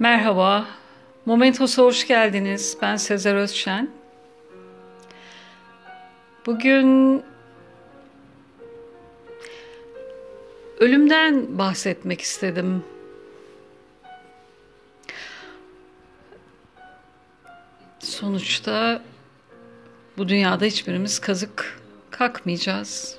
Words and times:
Merhaba, 0.00 0.66
Momentos'a 1.26 1.82
hoş 1.82 2.06
geldiniz. 2.06 2.76
Ben 2.82 2.96
Sezer 2.96 3.34
Özşen. 3.34 3.90
Bugün 6.46 7.22
ölümden 10.78 11.58
bahsetmek 11.58 12.20
istedim. 12.20 12.84
Sonuçta 17.98 19.02
bu 20.18 20.28
dünyada 20.28 20.64
hiçbirimiz 20.64 21.18
kazık 21.18 21.80
kalkmayacağız. 22.10 23.18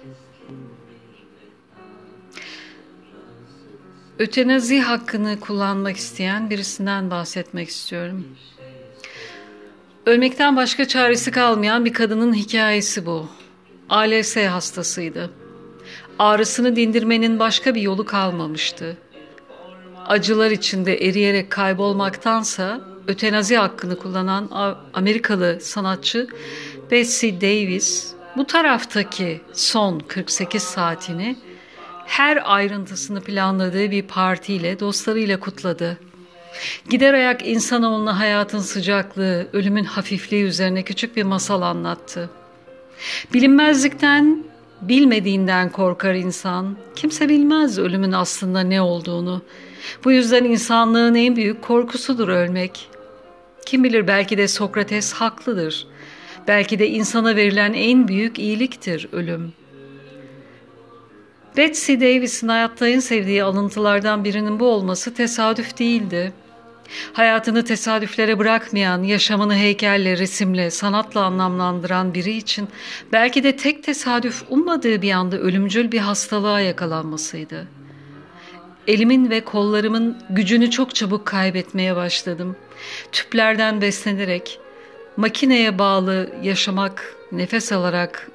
Ötenazi 4.22 4.80
hakkını 4.80 5.40
kullanmak 5.40 5.98
isteyen 5.98 6.50
birisinden 6.50 7.12
bahsetmek 7.12 7.70
istiyorum. 7.70 8.28
Ölmekten 10.06 10.56
başka 10.56 10.88
çaresi 10.88 11.32
kalmayan 11.32 11.86
bir 11.86 11.94
kadının 11.94 12.34
hikayesi 12.34 13.06
bu. 13.06 13.30
ALS 13.90 14.38
hastasıydı. 14.38 15.30
Ağrısını 16.20 16.76
dindirmenin 16.76 17.40
başka 17.40 17.76
bir 17.76 17.82
yolu 17.82 18.06
kalmamıştı. 18.06 18.98
Acılar 20.08 20.52
içinde 20.52 21.08
eriyerek 21.08 21.50
kaybolmaktansa 21.50 22.82
ötenazi 23.08 23.56
hakkını 23.56 23.98
kullanan 23.98 24.50
Amerikalı 24.94 25.58
sanatçı 25.62 26.28
Betsy 26.92 27.30
Davis 27.30 28.14
bu 28.38 28.46
taraftaki 28.48 29.42
son 29.54 30.00
48 30.00 30.64
saatini 30.64 31.36
her 32.12 32.54
ayrıntısını 32.56 33.22
planladığı 33.22 33.92
bir 33.92 34.02
partiyle 34.02 34.80
dostlarıyla 34.80 35.40
kutladı. 35.40 35.98
Gider 36.90 37.14
ayak 37.14 37.48
insanoğluna 37.48 38.20
hayatın 38.20 38.60
sıcaklığı, 38.60 39.48
ölümün 39.54 39.84
hafifliği 39.84 40.44
üzerine 40.44 40.84
küçük 40.84 41.16
bir 41.16 41.24
masal 41.24 41.62
anlattı. 41.62 42.30
Bilinmezlikten, 43.34 44.44
bilmediğinden 44.82 45.70
korkar 45.70 46.14
insan. 46.14 46.78
Kimse 46.96 47.30
bilmez 47.30 47.80
ölümün 47.80 48.12
aslında 48.12 48.60
ne 48.60 48.82
olduğunu. 48.82 49.42
Bu 50.04 50.12
yüzden 50.12 50.44
insanlığın 50.44 51.16
en 51.16 51.36
büyük 51.36 51.62
korkusudur 51.62 52.28
ölmek. 52.28 52.90
Kim 53.66 53.84
bilir 53.84 54.08
belki 54.08 54.38
de 54.38 54.48
Sokrates 54.48 55.14
haklıdır. 55.14 55.88
Belki 56.48 56.80
de 56.80 56.88
insana 56.88 57.36
verilen 57.36 57.74
en 57.74 58.08
büyük 58.08 58.40
iyiliktir 58.40 59.08
ölüm.'' 59.12 59.61
Betsy 61.58 61.94
Davis'in 61.94 62.48
hayatta 62.48 62.88
en 62.88 63.00
sevdiği 63.00 63.44
alıntılardan 63.44 64.24
birinin 64.24 64.60
bu 64.60 64.68
olması 64.68 65.14
tesadüf 65.14 65.80
değildi. 65.80 66.34
Hayatını 67.14 67.66
tesadüflere 67.66 68.40
bırakmayan, 68.40 69.04
yaşamını 69.04 69.56
heykelle, 69.56 70.18
resimle, 70.18 70.72
sanatla 70.72 71.24
anlamlandıran 71.24 72.14
biri 72.14 72.32
için 72.32 72.68
belki 73.12 73.44
de 73.44 73.56
tek 73.56 73.84
tesadüf 73.84 74.44
ummadığı 74.50 75.02
bir 75.02 75.12
anda 75.12 75.38
ölümcül 75.38 75.92
bir 75.92 76.00
hastalığa 76.00 76.60
yakalanmasıydı. 76.60 77.68
Elimin 78.88 79.30
ve 79.30 79.42
kollarımın 79.42 80.18
gücünü 80.30 80.72
çok 80.72 80.96
çabuk 80.96 81.26
kaybetmeye 81.26 81.96
başladım. 81.96 82.56
Tüplerden 83.12 83.82
beslenerek, 83.82 84.60
makineye 85.18 85.80
bağlı 85.80 86.30
yaşamak, 86.44 87.16
nefes 87.32 87.72
alarak 87.72 88.32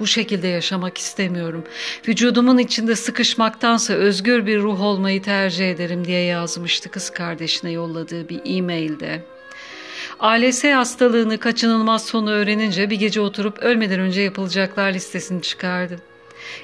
bu 0.00 0.06
şekilde 0.06 0.48
yaşamak 0.48 0.98
istemiyorum. 0.98 1.64
Vücudumun 2.08 2.58
içinde 2.58 2.96
sıkışmaktansa 2.96 3.94
özgür 3.94 4.46
bir 4.46 4.58
ruh 4.58 4.80
olmayı 4.80 5.22
tercih 5.22 5.70
ederim 5.70 6.04
diye 6.04 6.24
yazmıştı 6.24 6.90
kız 6.90 7.10
kardeşine 7.10 7.70
yolladığı 7.70 8.28
bir 8.28 8.40
e-mailde. 8.44 9.24
ALS 10.20 10.64
hastalığını 10.64 11.38
kaçınılmaz 11.38 12.06
sonu 12.06 12.30
öğrenince 12.30 12.90
bir 12.90 12.96
gece 12.96 13.20
oturup 13.20 13.58
ölmeden 13.58 14.00
önce 14.00 14.20
yapılacaklar 14.20 14.92
listesini 14.92 15.42
çıkardı. 15.42 15.98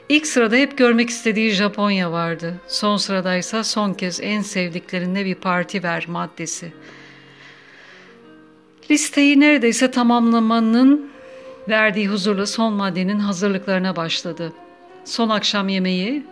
İlk 0.08 0.26
sırada 0.26 0.56
hep 0.56 0.78
görmek 0.78 1.10
istediği 1.10 1.50
Japonya 1.50 2.12
vardı. 2.12 2.54
Son 2.68 2.96
sıradaysa 2.96 3.64
son 3.64 3.94
kez 3.94 4.20
en 4.20 4.40
sevdiklerine 4.40 5.24
bir 5.24 5.34
parti 5.34 5.82
ver 5.82 6.04
maddesi. 6.08 6.72
Listeyi 8.90 9.40
neredeyse 9.40 9.90
tamamlamanın 9.90 11.10
verdiği 11.70 12.08
huzurla 12.08 12.46
son 12.46 12.72
maddenin 12.72 13.18
hazırlıklarına 13.18 13.96
başladı. 13.96 14.52
Son 15.04 15.28
akşam 15.28 15.68
yemeği 15.68 16.26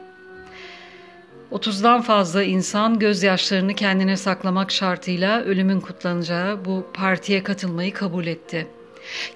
30'dan 1.52 2.02
fazla 2.02 2.42
insan 2.42 2.98
gözyaşlarını 2.98 3.74
kendine 3.74 4.16
saklamak 4.16 4.70
şartıyla 4.70 5.42
ölümün 5.42 5.80
kutlanacağı 5.80 6.64
bu 6.64 6.86
partiye 6.94 7.42
katılmayı 7.42 7.92
kabul 7.92 8.26
etti. 8.26 8.66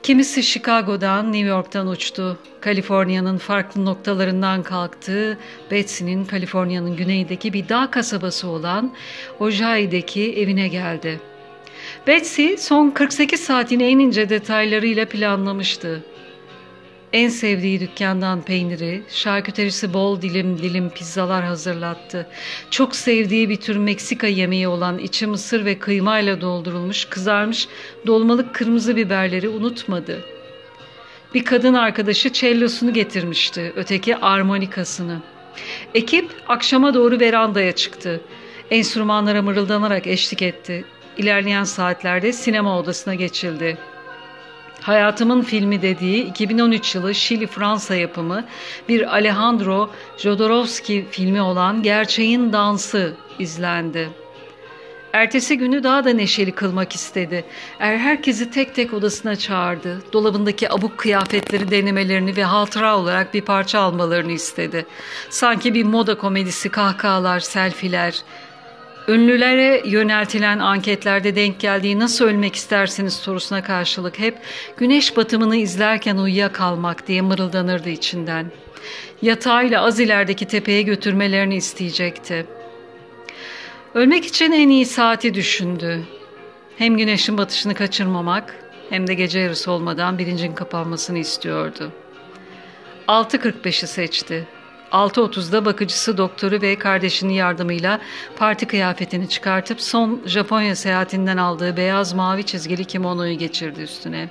Kimisi 0.03 0.43
Chicago'dan, 0.43 1.33
New 1.33 1.49
York'tan 1.49 1.87
uçtu. 1.87 2.39
Kaliforniya'nın 2.61 3.39
farklı 3.39 3.85
noktalarından 3.85 4.63
kalktı. 4.63 5.39
Betsy'nin 5.71 6.25
Kaliforniya'nın 6.25 6.97
güneyindeki 6.97 7.53
bir 7.53 7.69
dağ 7.69 7.91
kasabası 7.91 8.49
olan 8.49 8.93
Ojai'deki 9.41 10.33
evine 10.33 10.69
geldi. 10.69 11.21
Betsy 12.07 12.57
son 12.59 12.91
48 12.91 13.41
saatini 13.41 13.83
en 13.83 13.99
ince 13.99 14.29
detaylarıyla 14.29 15.09
planlamıştı. 15.09 16.05
En 17.13 17.29
sevdiği 17.29 17.81
dükkandan 17.81 18.43
peyniri, 18.43 19.03
şarküterisi 19.09 19.95
bol 19.95 20.23
dilim 20.23 20.59
dilim 20.59 20.91
pizzalar 20.91 21.45
hazırlattı. 21.45 22.27
Çok 22.71 22.97
sevdiği 22.97 23.49
bir 23.49 23.57
tür 23.57 23.77
Meksika 23.77 24.27
yemeği 24.27 24.69
olan 24.69 24.99
içi 24.99 25.27
mısır 25.27 25.65
ve 25.65 25.79
kıymayla 25.79 26.41
doldurulmuş, 26.41 27.05
kızarmış 27.05 27.69
dolmalık 28.07 28.55
kırmızı 28.55 28.97
biberleri 28.97 29.49
unutmadı. 29.49 30.25
Bir 31.35 31.45
kadın 31.45 31.75
arkadaşı 31.75 32.33
cellosunu 32.33 32.93
getirmişti, 32.93 33.73
öteki 33.77 34.17
armonikasını. 34.17 35.19
Ekip 35.95 36.31
akşama 36.49 36.95
doğru 36.95 37.21
verandaya 37.21 37.73
çıktı. 37.73 38.21
Enstrümanlara 38.71 39.43
mırıldanarak 39.43 40.07
eşlik 40.07 40.43
etti. 40.43 40.85
İlerleyen 41.17 41.65
saatlerde 41.65 42.33
sinema 42.33 42.79
odasına 42.79 43.15
geçildi. 43.15 43.79
Hayatımın 44.81 45.43
filmi 45.43 45.83
dediği 45.83 46.25
2013 46.25 46.95
yılı 46.95 47.11
Şili-Fransa 47.15 47.95
yapımı 47.95 48.45
bir 48.89 49.15
Alejandro 49.15 49.91
Jodorowsky 50.19 51.05
filmi 51.11 51.43
olan 51.43 51.83
Gerçeğin 51.83 52.53
Dansı 52.53 53.17
izlendi. 53.39 54.09
Ertesi 55.13 55.59
günü 55.59 55.83
daha 55.83 56.05
da 56.05 56.11
neşeli 56.11 56.53
kılmak 56.53 56.95
istedi. 56.95 57.45
Er 57.79 57.97
herkesi 57.97 58.51
tek 58.51 58.75
tek 58.75 58.95
odasına 58.95 59.37
çağırdı. 59.37 60.03
Dolabındaki 60.13 60.73
abuk 60.73 60.99
kıyafetleri 60.99 61.71
denemelerini 61.71 62.37
ve 62.37 62.45
hatıra 62.45 62.99
olarak 62.99 63.35
bir 63.35 63.41
parça 63.41 63.81
almalarını 63.81 64.33
istedi. 64.33 64.87
Sanki 65.31 65.75
bir 65.75 65.85
moda 65.85 66.19
komedisi 66.19 66.69
kahkahalar, 66.69 67.41
selfiler, 67.41 68.23
Ünlülere 69.09 69.83
yöneltilen 69.85 70.59
anketlerde 70.59 71.37
denk 71.37 71.61
geldiği 71.61 71.99
nasıl 71.99 72.25
ölmek 72.25 72.55
istersiniz 72.55 73.15
sorusuna 73.15 73.63
karşılık 73.63 74.19
hep 74.19 74.39
güneş 74.77 75.17
batımını 75.17 75.57
izlerken 75.57 76.17
uyuyakalmak 76.17 77.07
diye 77.07 77.23
mırıldanırdı 77.23 77.89
içinden. 77.89 78.47
Yatağıyla 79.23 79.83
az 79.83 80.01
ilerideki 80.01 80.47
tepeye 80.47 80.83
götürmelerini 80.83 81.57
isteyecekti. 81.57 82.47
Ölmek 83.95 84.27
için 84.27 84.53
en 84.53 84.69
iyi 84.69 84.87
saati 84.87 85.35
düşündü. 85.35 86.03
Hem 86.79 86.97
güneşin 86.97 87.39
batışını 87.39 87.75
kaçırmamak 87.75 88.55
hem 88.91 89.07
de 89.07 89.15
gece 89.15 89.39
yarısı 89.39 89.71
olmadan 89.71 90.19
bilincin 90.19 90.55
kapanmasını 90.55 91.19
istiyordu. 91.19 91.93
6.45'i 93.09 93.87
seçti. 93.87 94.47
6.30'da 94.93 95.65
bakıcısı 95.65 96.17
doktoru 96.19 96.63
ve 96.63 96.79
kardeşinin 96.79 97.33
yardımıyla 97.33 98.01
parti 98.37 98.67
kıyafetini 98.67 99.29
çıkartıp 99.29 99.81
son 99.81 100.23
Japonya 100.27 100.77
seyahatinden 100.77 101.37
aldığı 101.37 101.77
beyaz 101.77 102.13
mavi 102.13 102.45
çizgili 102.45 102.85
kimonoyu 102.85 103.39
geçirdi 103.39 103.81
üstüne. 103.81 104.29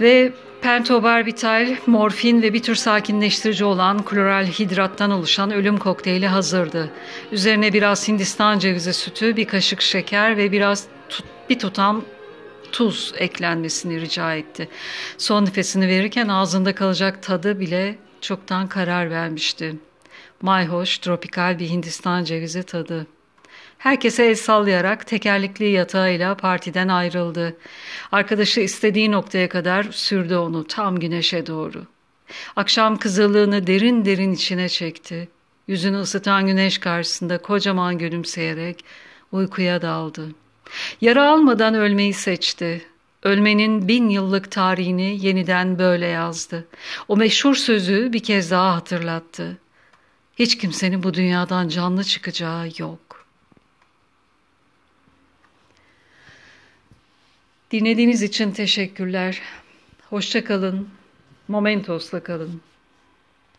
Ve 0.00 0.32
pentobarbital, 0.62 1.76
morfin 1.86 2.42
ve 2.42 2.52
bir 2.52 2.62
tür 2.62 2.74
sakinleştirici 2.74 3.64
olan 3.64 4.02
kloral 4.02 4.46
hidrattan 4.46 5.10
oluşan 5.10 5.50
ölüm 5.50 5.78
kokteyli 5.78 6.26
hazırdı. 6.26 6.90
Üzerine 7.32 7.72
biraz 7.72 8.08
Hindistan 8.08 8.58
cevizi 8.58 8.92
sütü, 8.92 9.36
bir 9.36 9.44
kaşık 9.44 9.80
şeker 9.80 10.36
ve 10.36 10.52
biraz 10.52 10.86
tut, 11.08 11.26
bir 11.50 11.58
tutam 11.58 12.04
tuz 12.72 13.12
eklenmesini 13.18 14.00
rica 14.00 14.34
etti. 14.34 14.68
Son 15.18 15.44
nefesini 15.44 15.88
verirken 15.88 16.28
ağzında 16.28 16.74
kalacak 16.74 17.22
tadı 17.22 17.60
bile 17.60 17.98
çoktan 18.20 18.68
karar 18.68 19.10
vermişti. 19.10 19.76
Mayhoş, 20.42 20.98
tropikal 20.98 21.58
bir 21.58 21.68
Hindistan 21.68 22.24
cevizi 22.24 22.62
tadı. 22.62 23.06
Herkese 23.78 24.24
el 24.24 24.34
sallayarak 24.34 25.06
tekerlekli 25.06 25.70
yatağıyla 25.70 26.34
partiden 26.34 26.88
ayrıldı. 26.88 27.56
Arkadaşı 28.12 28.60
istediği 28.60 29.10
noktaya 29.10 29.48
kadar 29.48 29.82
sürdü 29.82 30.36
onu 30.36 30.66
tam 30.66 30.98
güneşe 30.98 31.46
doğru. 31.46 31.84
Akşam 32.56 32.96
kızıllığını 32.96 33.66
derin 33.66 34.04
derin 34.04 34.32
içine 34.32 34.68
çekti. 34.68 35.28
Yüzünü 35.68 35.96
ısıtan 35.98 36.46
güneş 36.46 36.78
karşısında 36.78 37.38
kocaman 37.38 37.98
gülümseyerek 37.98 38.84
uykuya 39.32 39.82
daldı. 39.82 40.28
Yara 41.00 41.30
almadan 41.30 41.74
ölmeyi 41.74 42.14
seçti. 42.14 42.82
Ölmenin 43.22 43.88
bin 43.88 44.08
yıllık 44.08 44.50
tarihini 44.50 45.26
yeniden 45.26 45.78
böyle 45.78 46.06
yazdı. 46.06 46.68
O 47.08 47.16
meşhur 47.16 47.54
sözü 47.54 48.12
bir 48.12 48.22
kez 48.22 48.50
daha 48.50 48.74
hatırlattı. 48.74 49.58
Hiç 50.38 50.58
kimsenin 50.58 51.02
bu 51.02 51.14
dünyadan 51.14 51.68
canlı 51.68 52.04
çıkacağı 52.04 52.68
yok. 52.78 53.26
Dinlediğiniz 57.70 58.22
için 58.22 58.52
teşekkürler. 58.52 59.42
Hoşça 60.10 60.44
kalın. 60.44 60.88
Momentos'la 61.48 62.22
kalın. 62.22 62.60